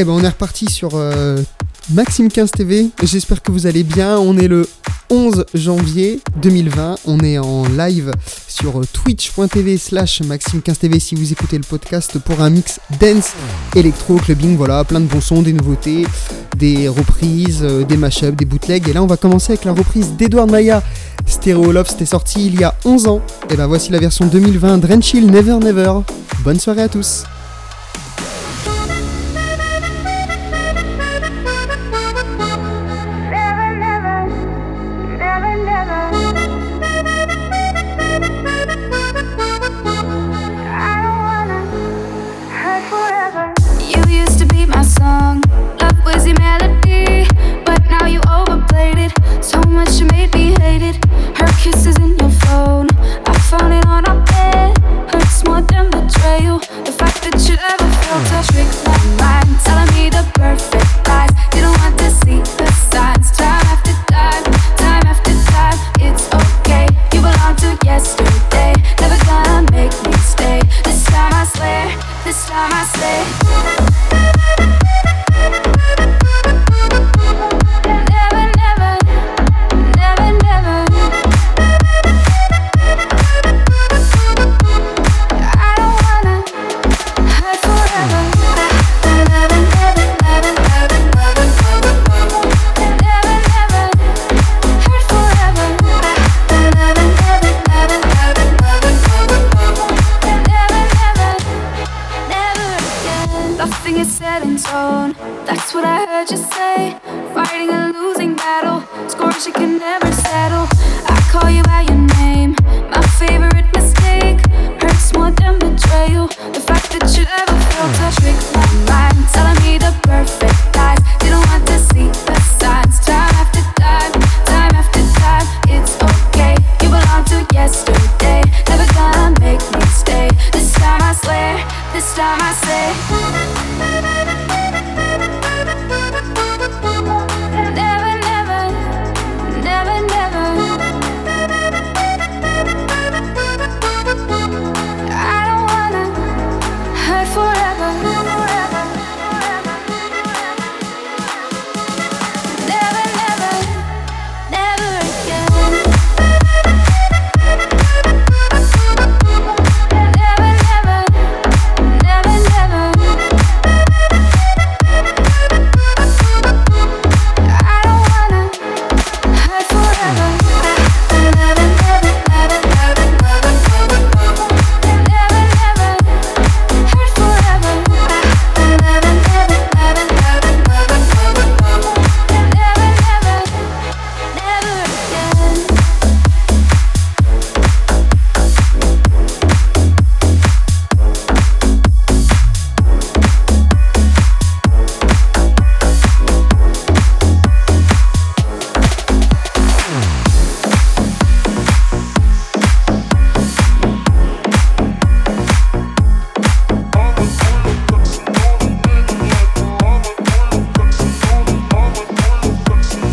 [0.00, 1.36] Eh ben on est reparti sur euh,
[1.90, 2.88] Maxime 15 TV.
[3.02, 4.16] J'espère que vous allez bien.
[4.16, 4.66] On est le
[5.10, 6.94] 11 janvier 2020.
[7.04, 8.10] On est en live
[8.48, 13.32] sur twitch.tv slash Maxime 15 TV si vous écoutez le podcast pour un mix dance,
[13.76, 14.56] électro, clubbing.
[14.56, 16.06] Voilà, plein de bons sons, des nouveautés,
[16.56, 18.88] des reprises, euh, des mashups, des bootlegs.
[18.88, 20.82] Et là, on va commencer avec la reprise d'Edward Maya.
[21.26, 23.20] Stereo Love, c'était sorti il y a 11 ans.
[23.50, 25.92] Et ben voici la version 2020 Drenchill Never Never.
[26.42, 27.24] Bonne soirée à tous.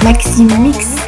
[0.07, 1.06] Maxime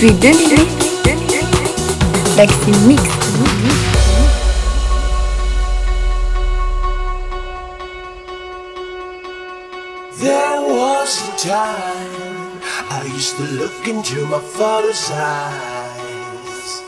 [0.00, 0.64] Depuis 2008,
[2.34, 3.02] Maxime Mix.
[10.16, 16.82] There was a time I used to look into my father's eyes.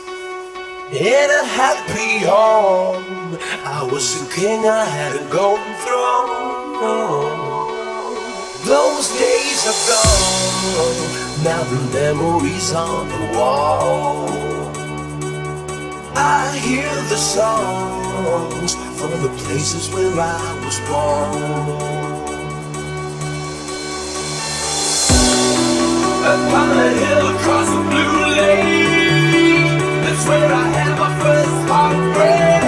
[0.91, 6.73] In a happy home, I was a king, I had a golden throne.
[8.65, 11.22] Those days are gone.
[11.43, 14.29] Now the memories on the wall.
[16.15, 22.13] I hear the songs from the places where I was born.
[26.33, 32.62] Upon a hill across the blue lake, that's where I had my first heartbreak.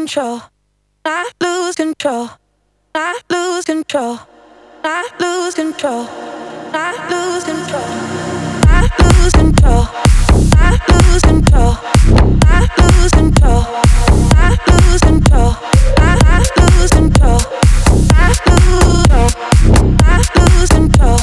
[0.00, 0.40] control.
[1.04, 2.30] I lose control.
[2.94, 4.18] I lose control.
[4.82, 6.08] I lose control.
[6.72, 7.84] I lose control.
[8.64, 9.88] I lose control.
[10.56, 11.76] I lose control.
[12.46, 13.62] I lose control.
[14.36, 15.52] I lose control.
[15.98, 16.08] I
[16.56, 17.40] lose control.
[18.10, 19.28] I lose control.
[20.02, 21.20] I lose control.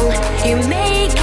[0.00, 1.19] You make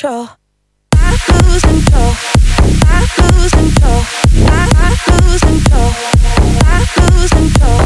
[0.00, 0.28] control.
[0.94, 1.12] I
[1.44, 2.12] lose control.
[2.86, 4.02] I lose control.
[4.46, 5.92] I lose control.
[6.64, 7.80] I lose control.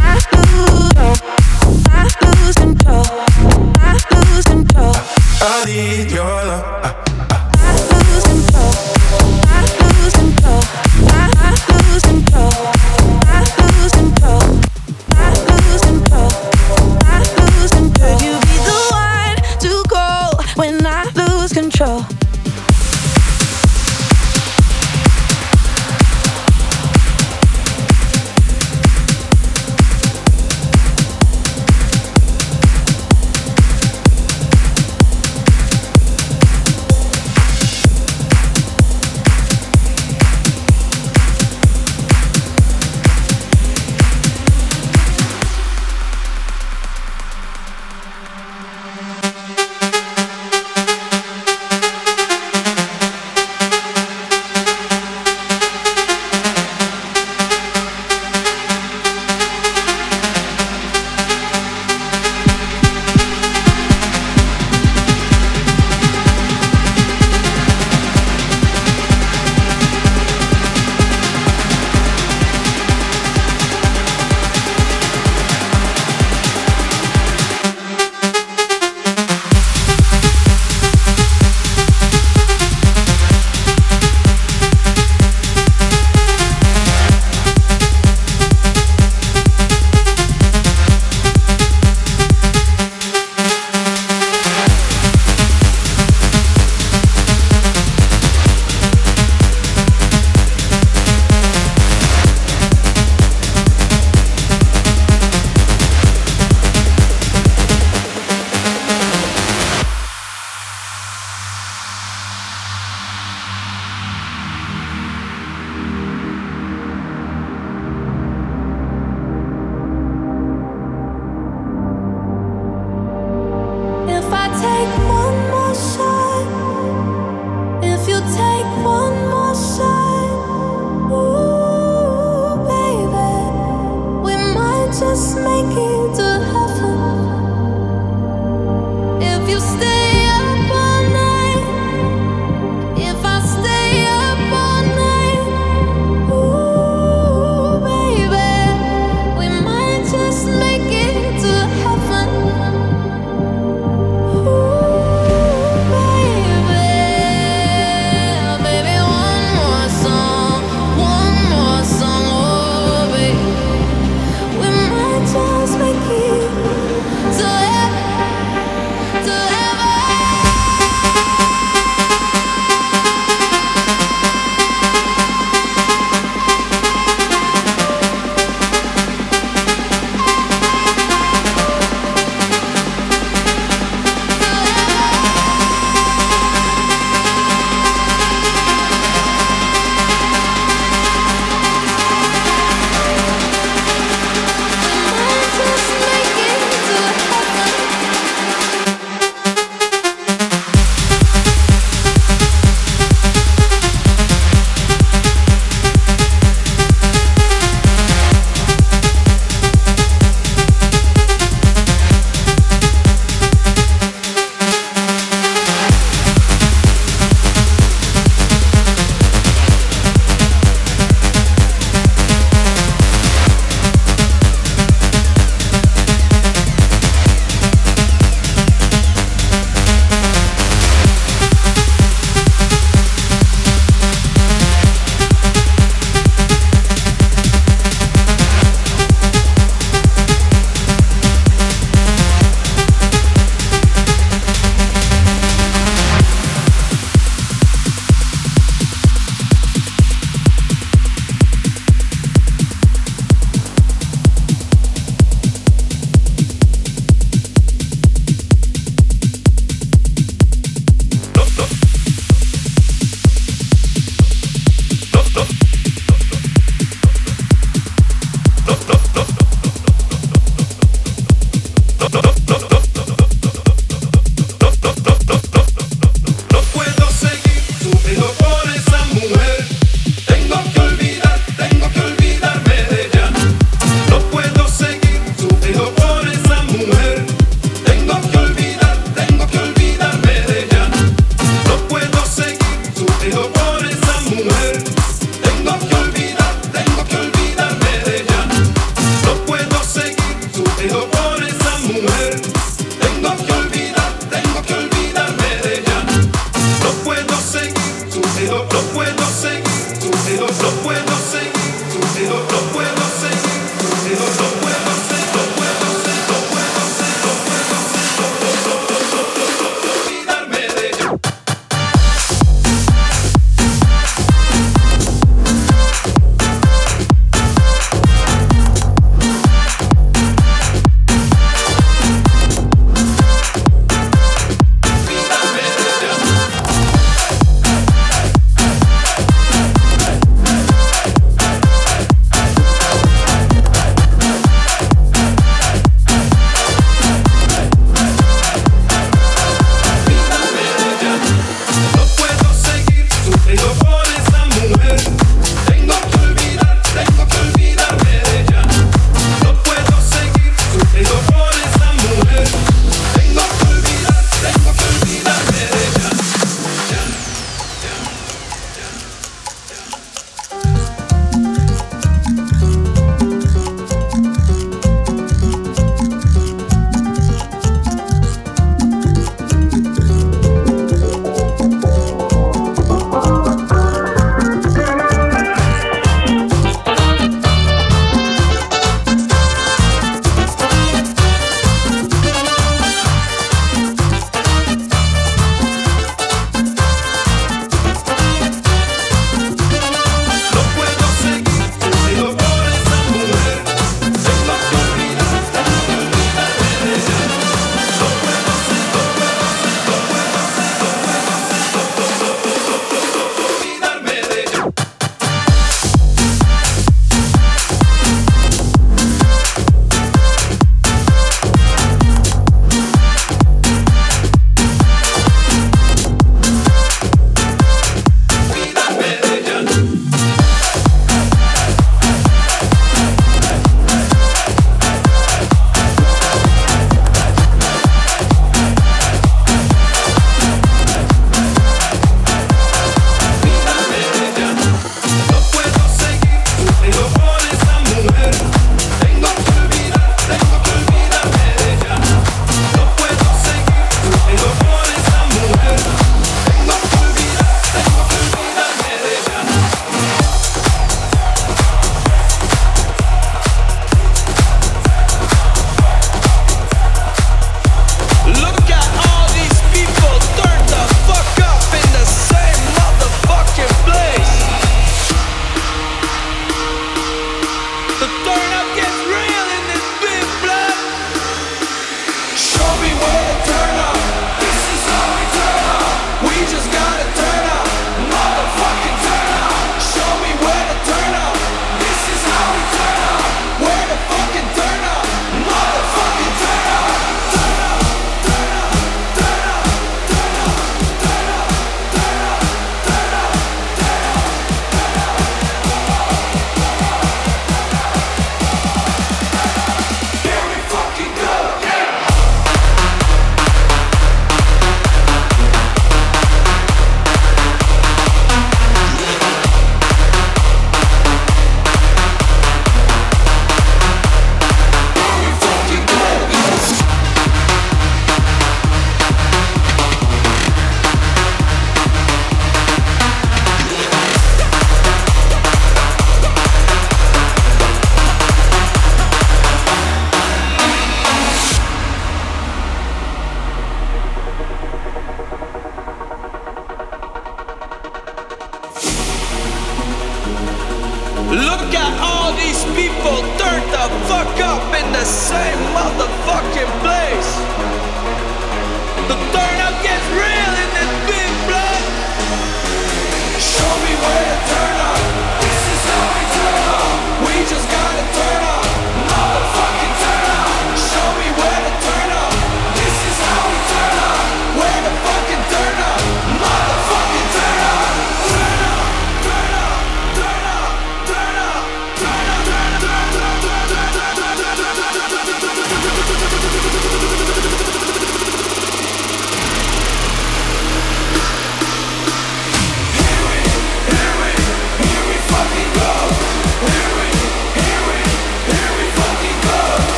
[0.00, 0.56] I lose
[0.96, 1.86] control.
[1.88, 3.04] I lose control.
[3.78, 4.94] I lose control.
[5.40, 6.85] I need your love.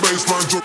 [0.00, 0.60] baseline.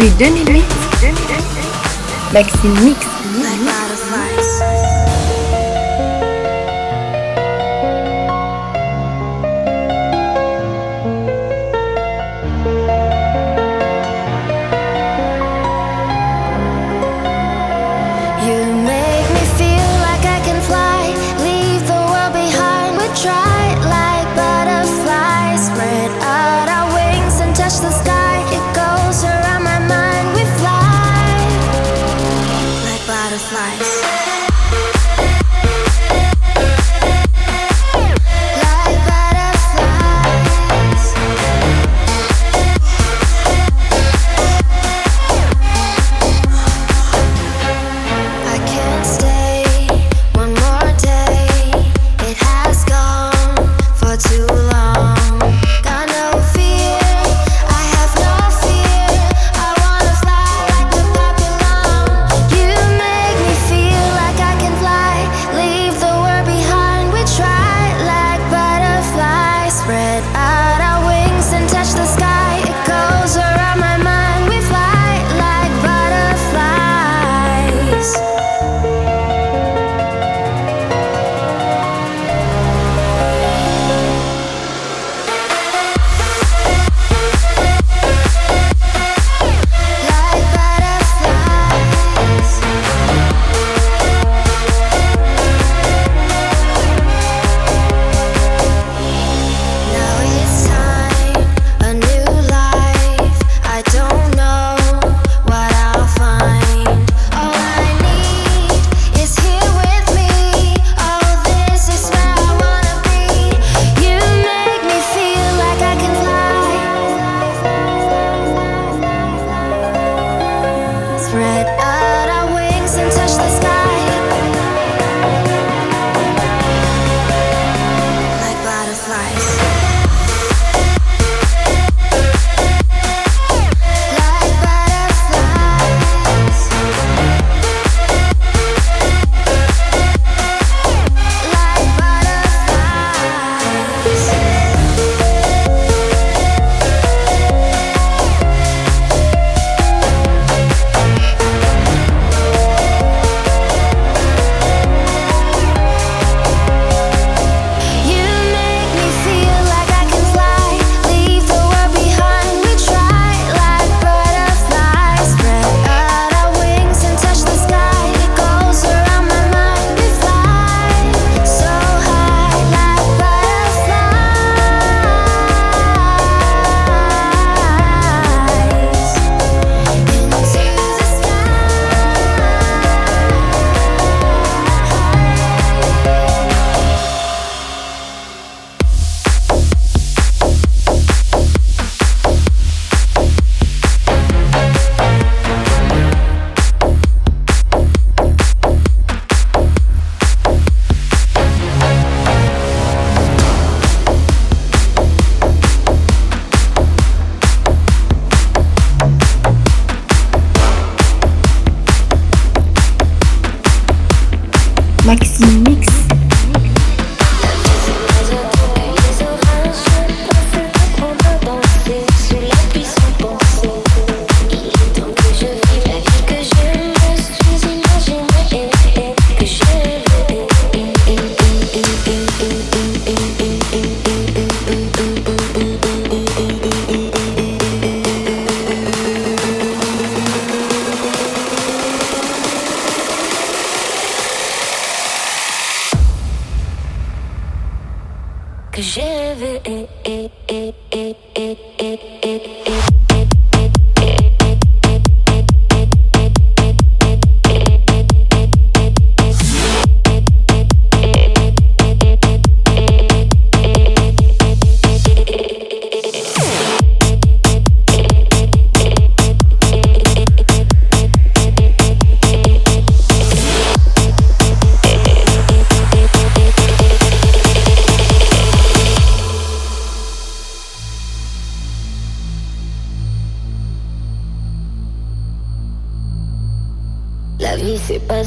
[0.00, 0.64] Depuis 2008,
[2.32, 3.09] Maxime Mix.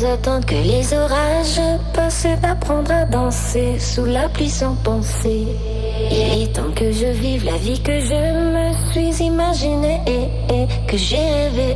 [0.06, 1.62] Attendre que les orages
[1.94, 5.48] passent d'apprendre à danser sous la pluie sans penser.
[6.12, 8.14] Il est temps que je vive la vie que je
[8.56, 11.76] me suis imaginée et, que j'ai rêvé.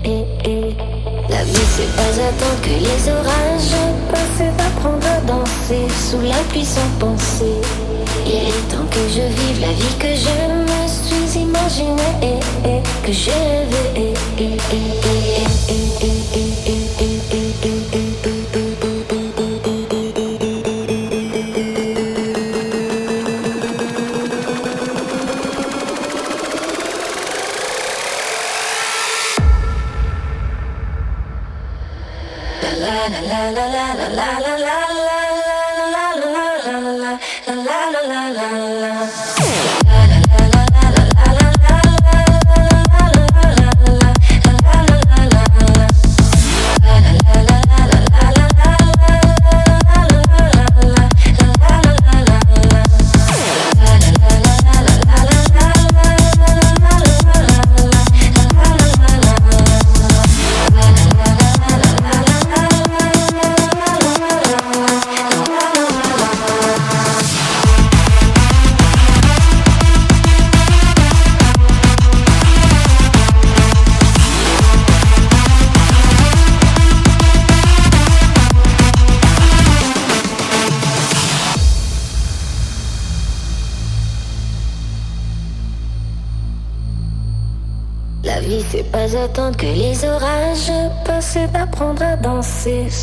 [1.29, 3.77] La vie c'est pas attendre que les orages
[4.11, 7.53] passent d'apprendre à danser sous la pluie sans penser.
[8.25, 13.11] Il est temps que je vive la vie que je me suis imaginée et, que
[13.11, 14.13] j'ai rêvé.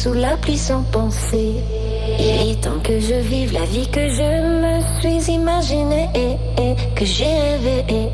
[0.04, 1.54] Sous la pluie sans penser.
[2.18, 4.30] Il est temps que je vive la vie que je
[4.62, 8.10] me suis imaginée et, que j'ai rêvé.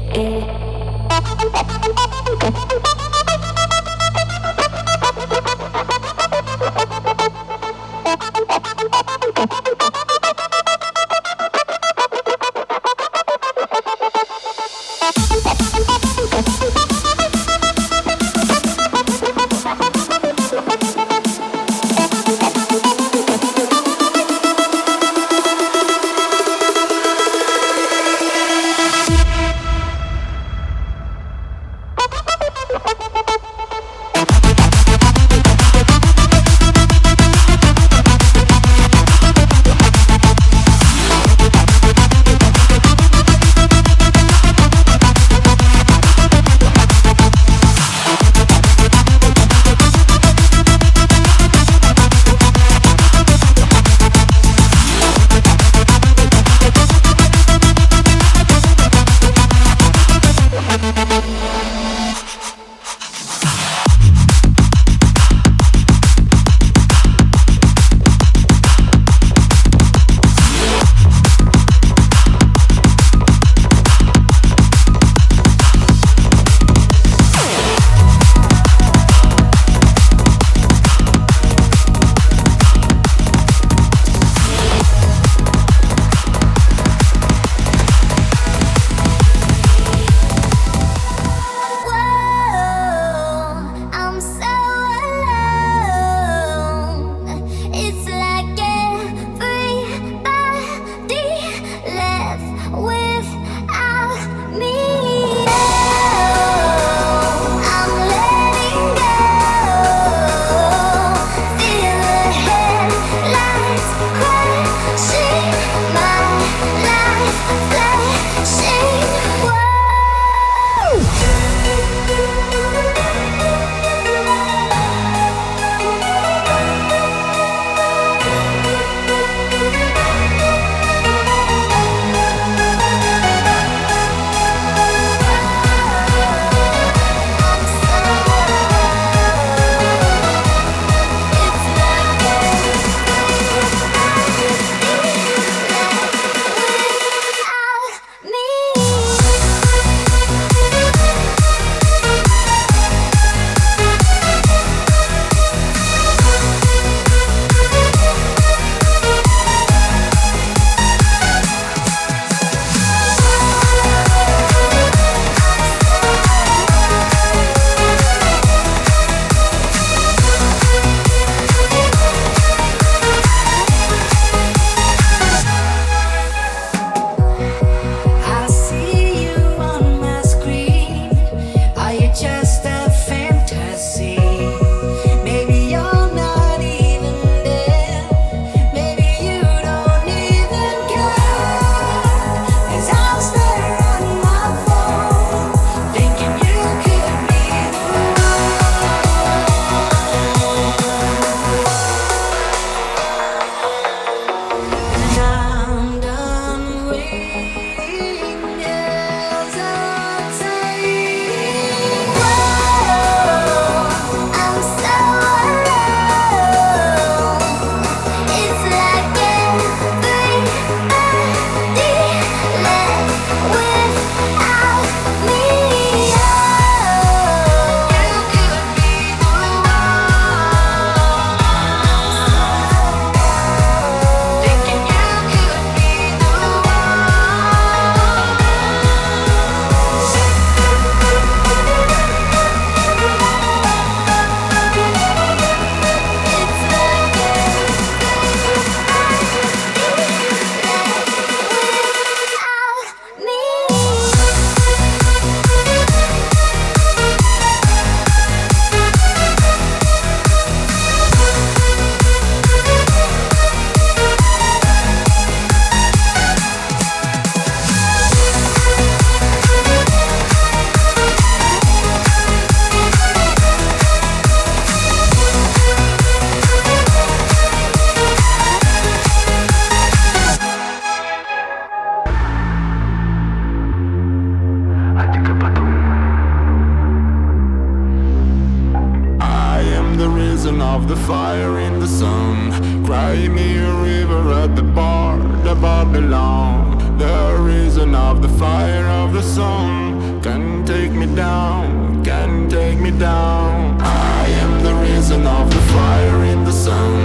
[291.51, 292.85] there in the sun.
[292.85, 296.99] Cry me a river at the bar, the Babylon.
[296.99, 300.21] The reason of the fire of the sun.
[300.23, 303.81] Can take me down, can take me down.
[303.81, 307.05] I am the reason of the fire in the sun.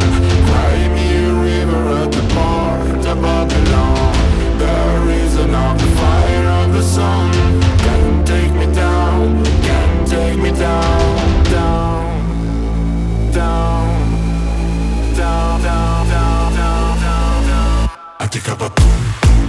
[0.50, 4.14] Cry me a river at the bar, the Babylon.
[4.64, 4.78] The
[5.12, 7.35] reason of the fire of the sun.
[18.36, 19.45] Tica batum, tum.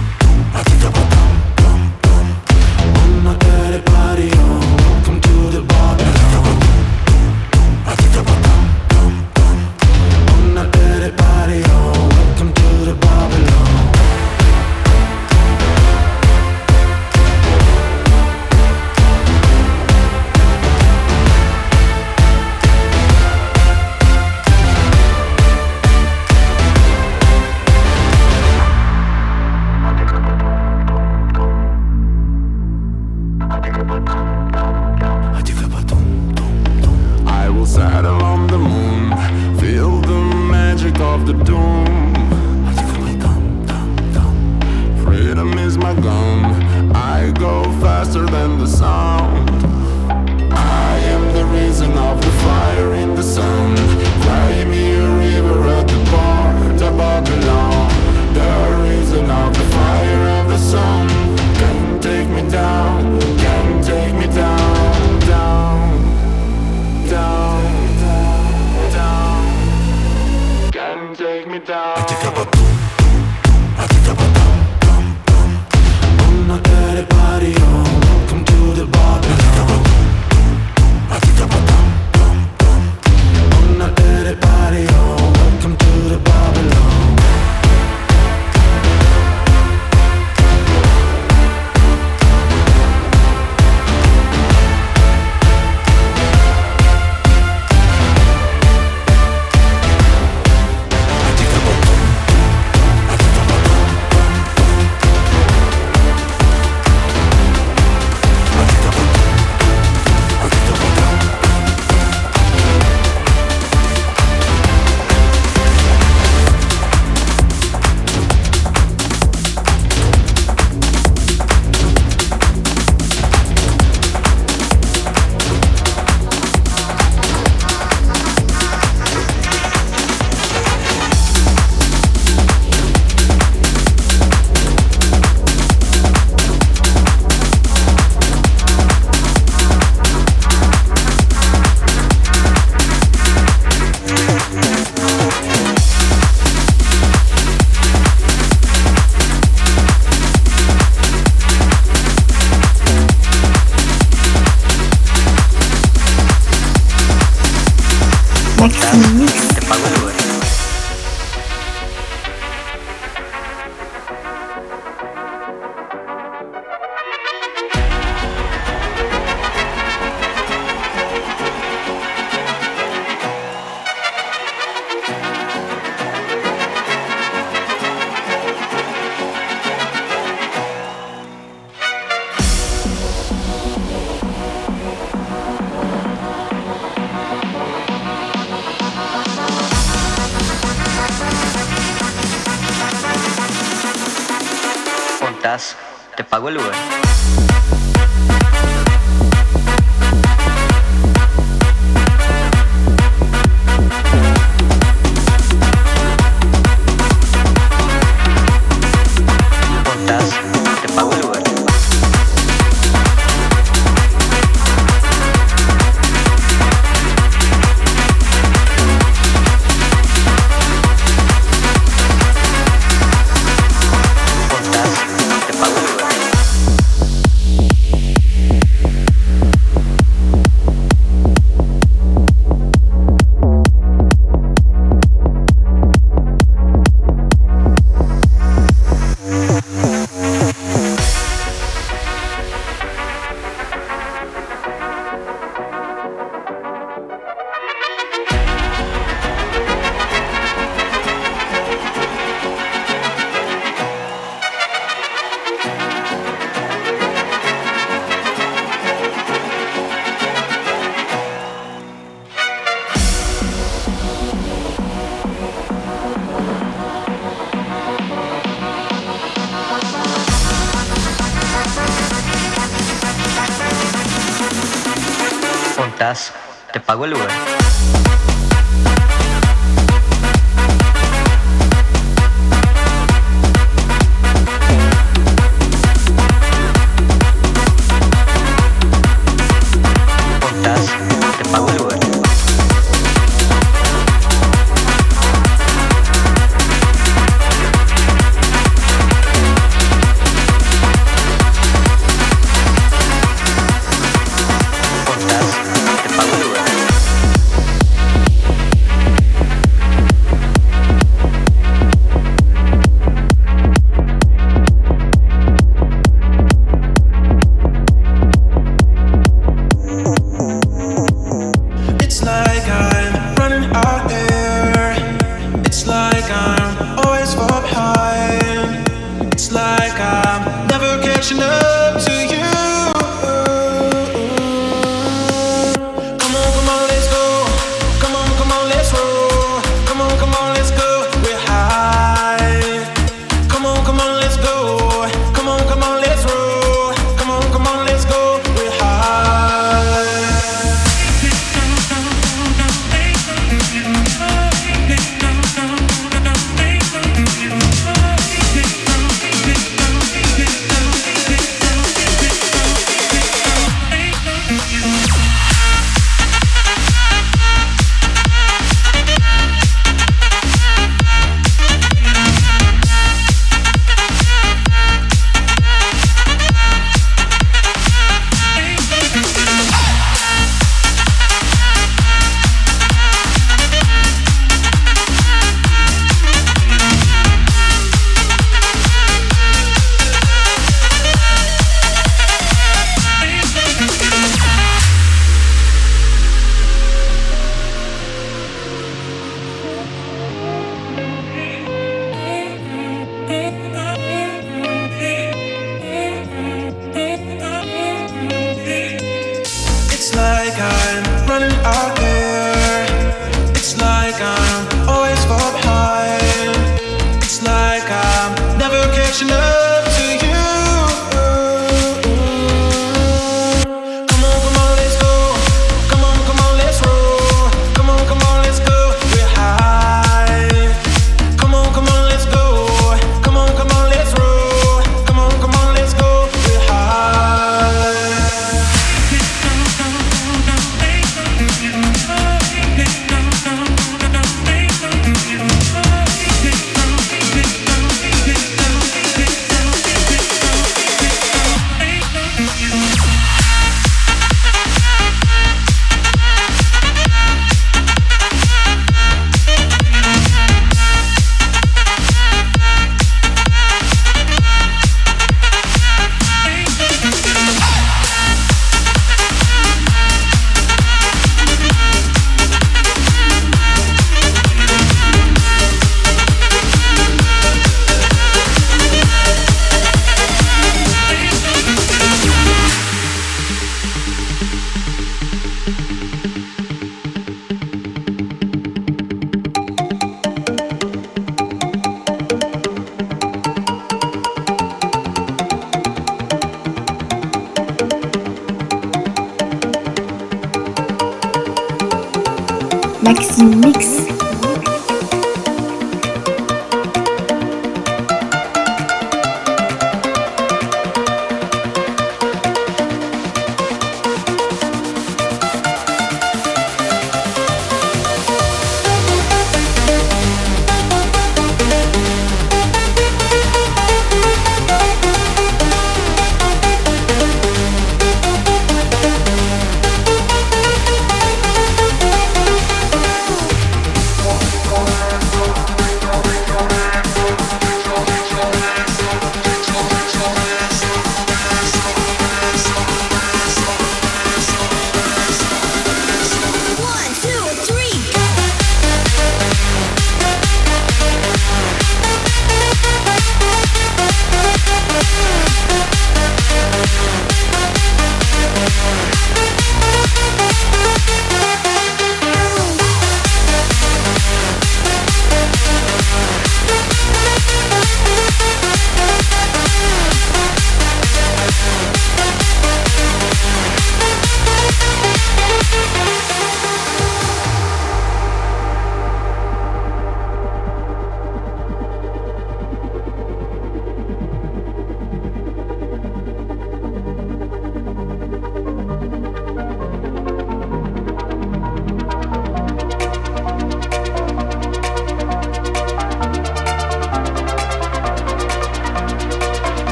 [196.49, 196.73] el lugar.
[196.73, 196.96] Eh.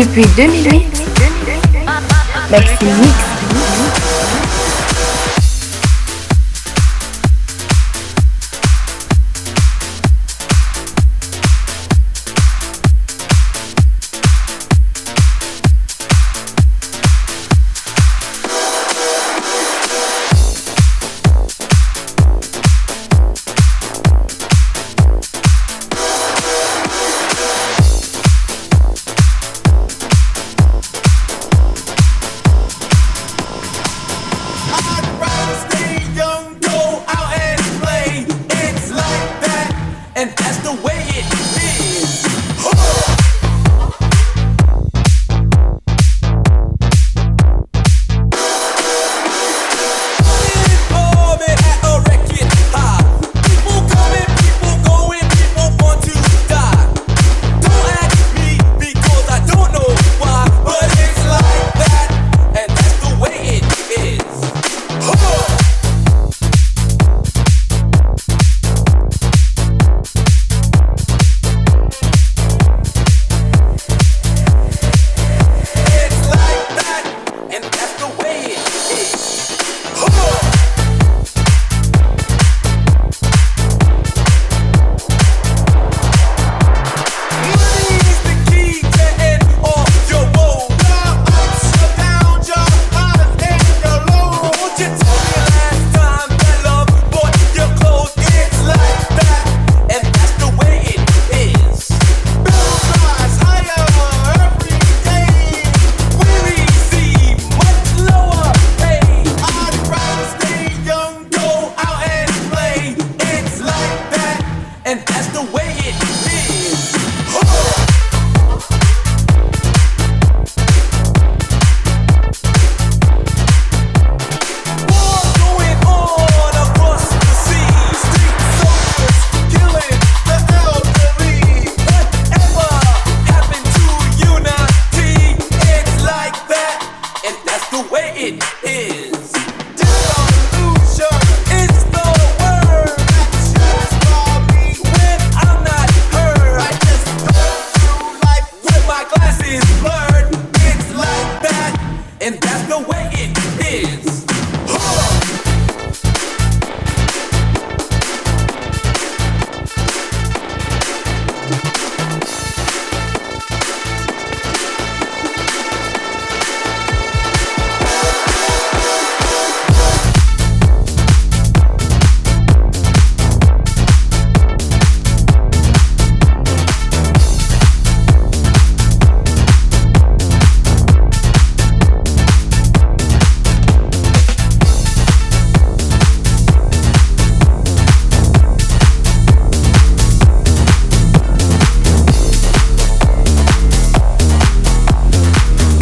[0.00, 0.86] Depuis 2008,
[2.50, 3.09] Maxime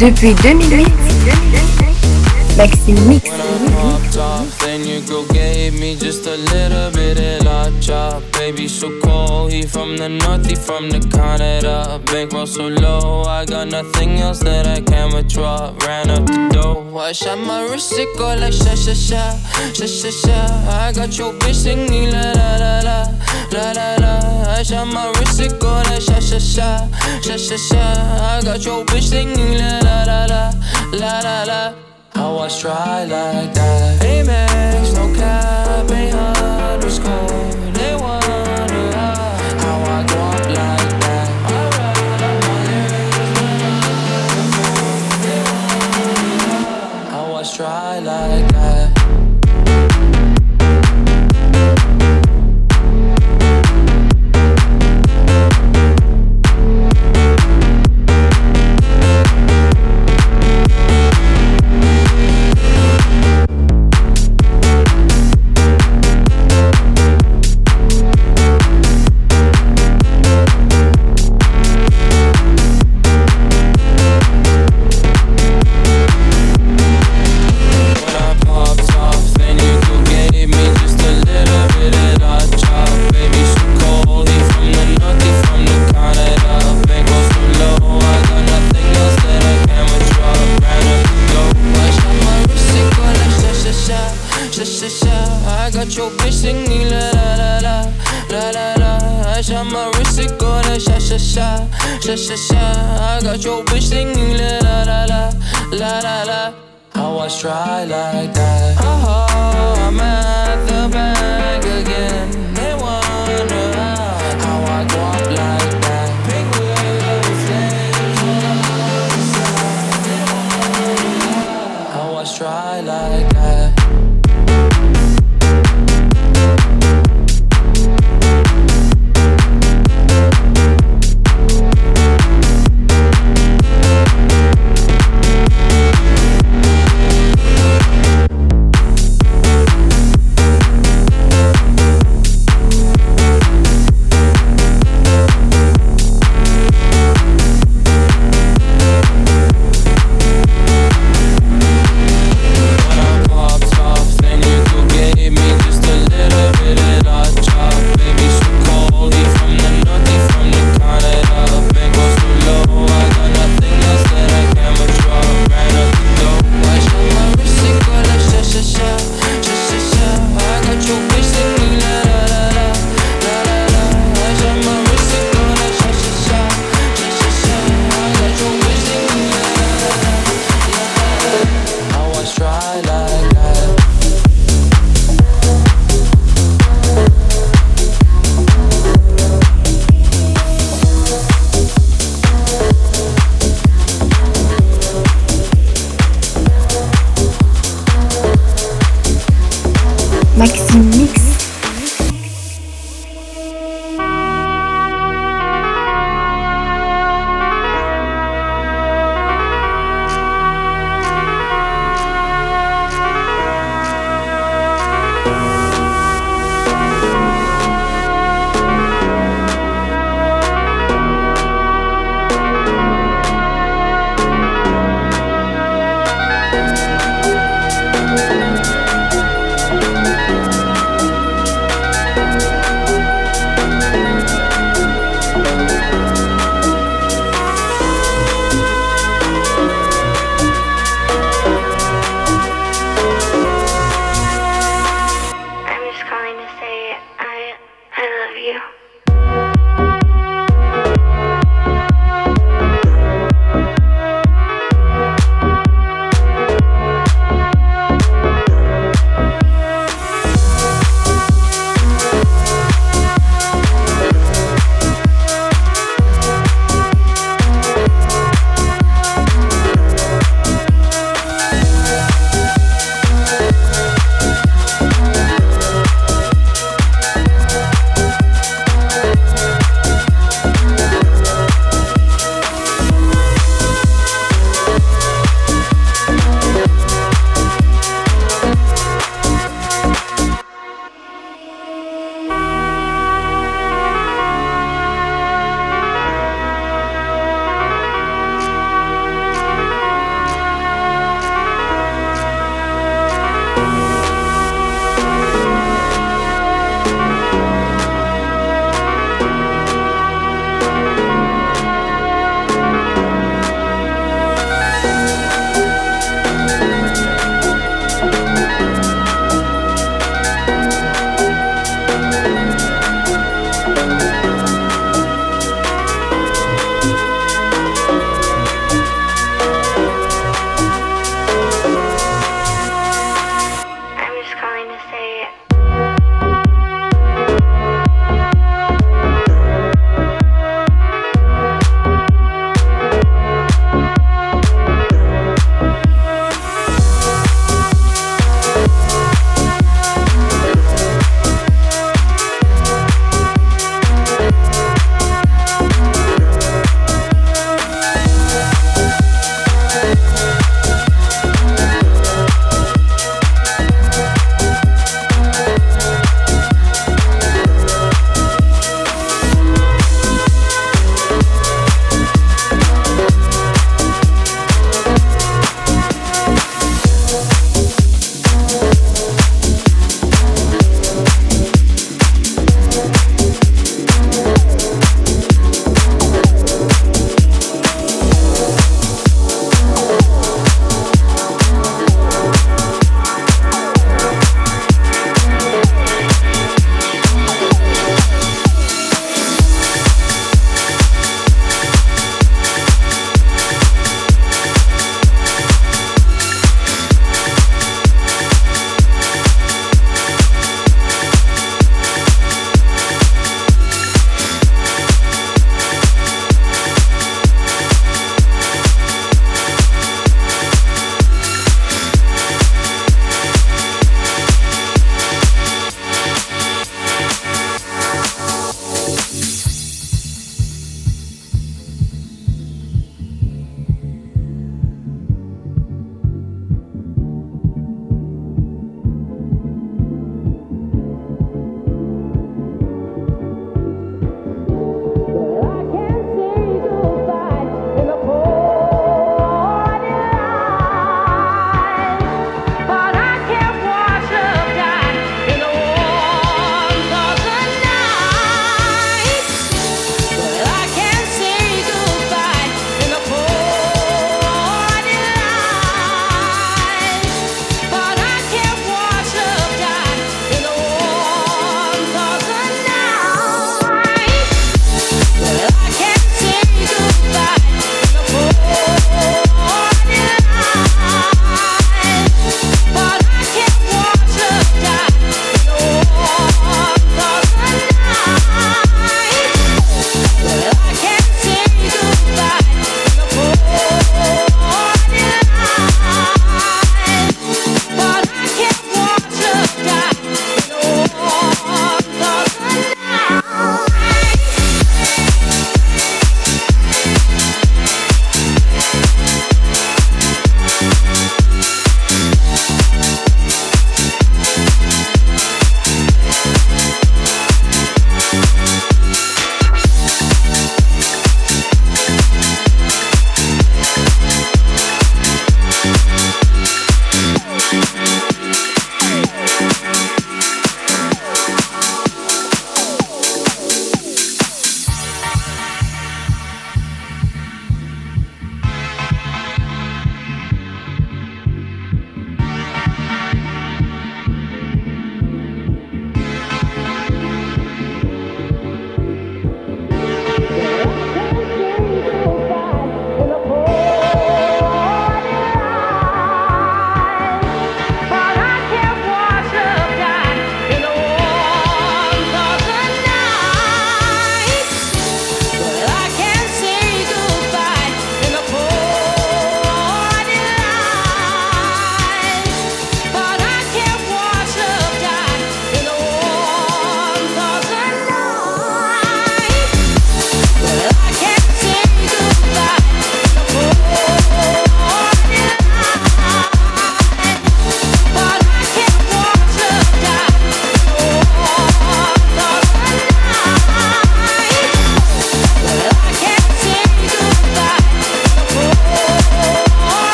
[0.00, 0.88] Depuis 2008,
[2.56, 3.28] Maxime Mix.
[4.60, 8.22] Then your girl gave me just a little bit of la chop.
[8.32, 9.52] Baby, so cold.
[9.52, 12.00] He from the north, he from the Canada.
[12.06, 15.74] Bankroll so low, I got nothing else that I can withdraw.
[15.86, 16.96] Ran up the dough.
[16.96, 19.36] I shot my wrist, it go like sha sha sha,
[19.74, 20.46] sha sha sha.
[20.80, 23.04] I got your bitch singing la la la la,
[23.52, 24.54] la la la.
[24.58, 26.88] I shot my wrist, it go like sha sha sha,
[27.22, 27.82] sha sha sha.
[28.38, 30.50] I got your bitch singing la la la la,
[30.92, 31.74] la la la.
[32.14, 34.02] I was try like that.
[34.02, 35.59] Amex, no cap,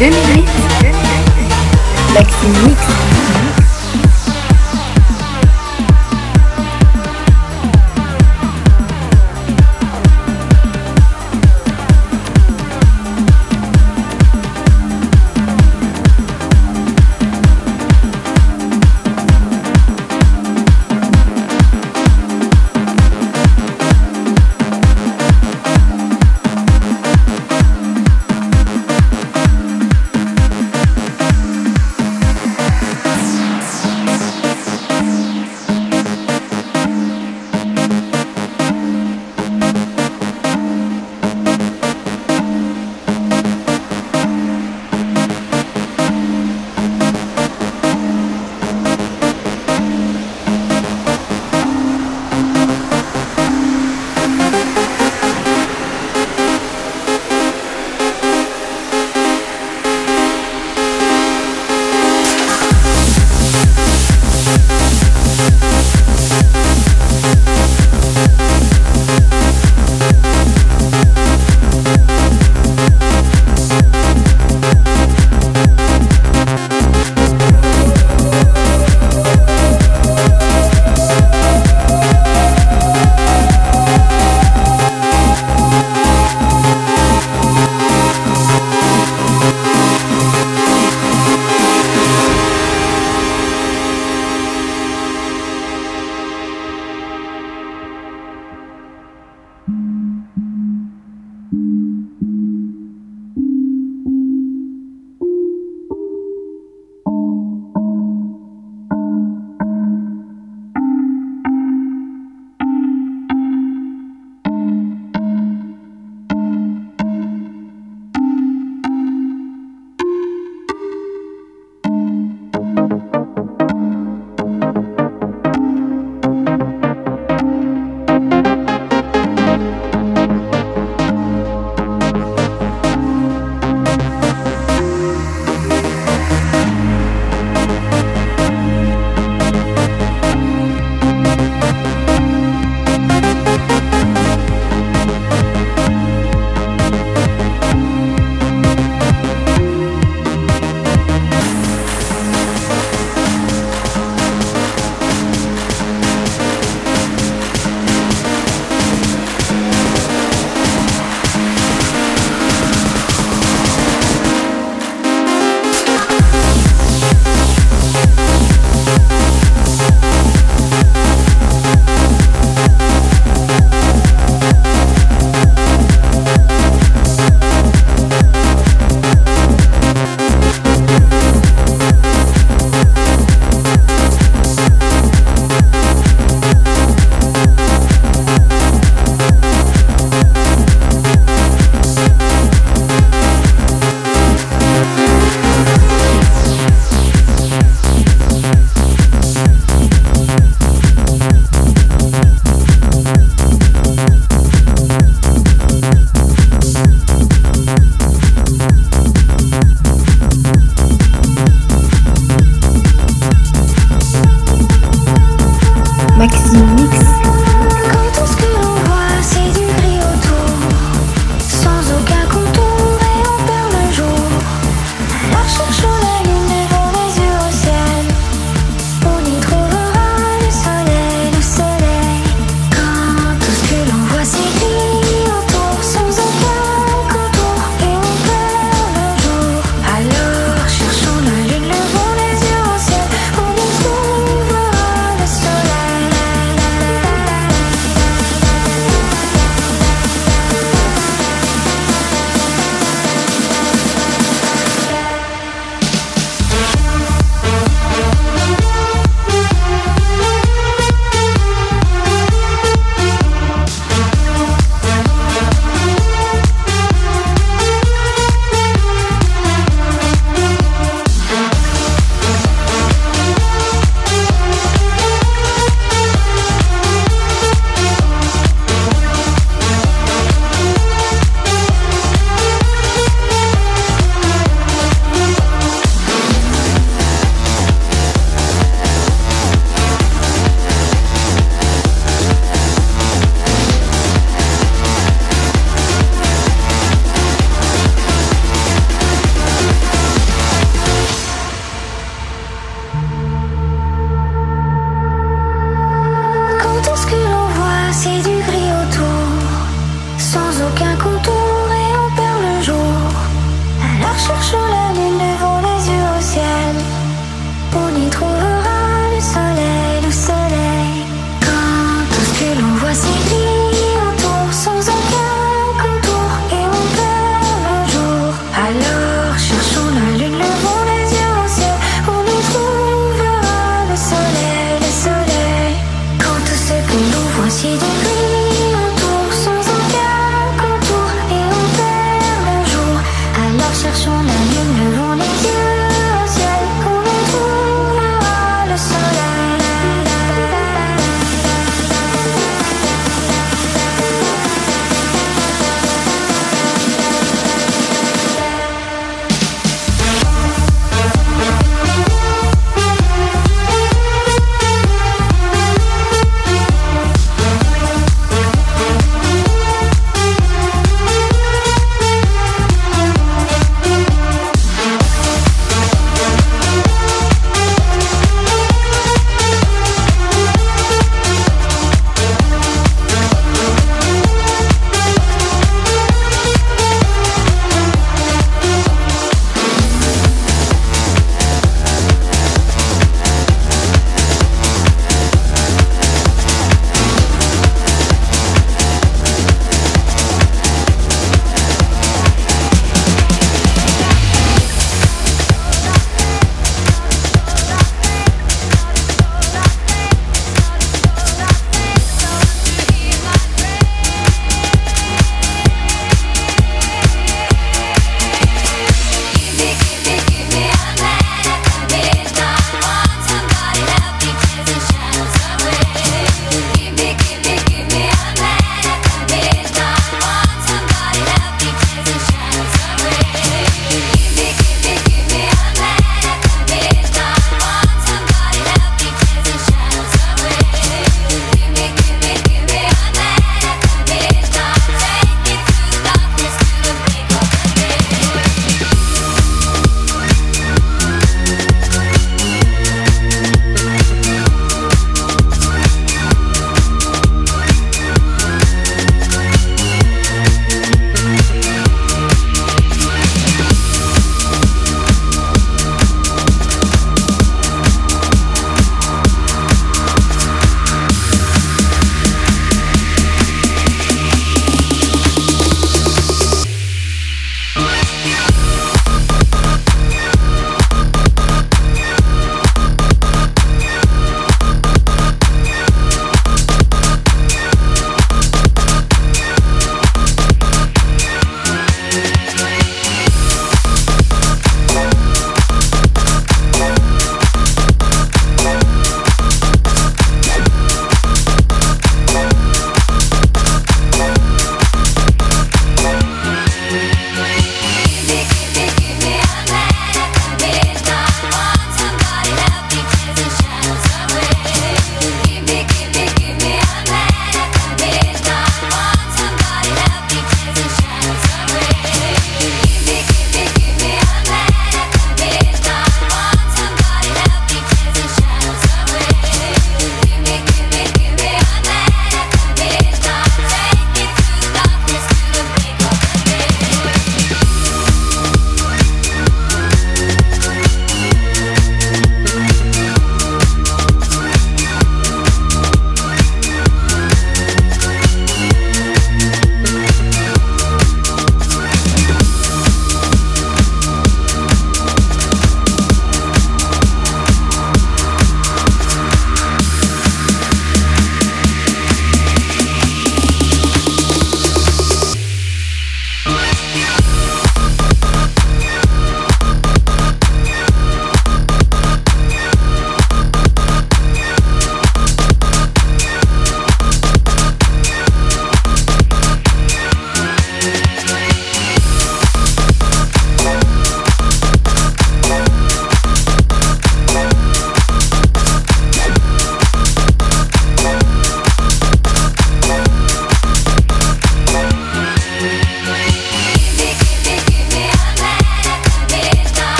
[0.00, 0.23] Depuis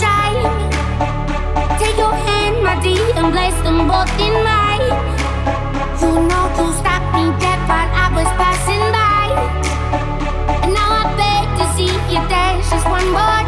[0.00, 0.42] shine.
[1.78, 4.88] Take your hand, my dear, and place them both in mine.
[6.00, 7.60] You know you stopped me dead
[8.02, 9.26] I was passing by,
[10.62, 11.92] and now I beg to see
[12.70, 13.41] just one more.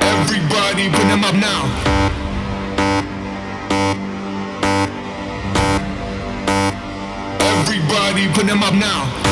[0.00, 0.88] Everybody
[1.24, 1.64] up now.
[7.40, 9.27] Everybody put them up now.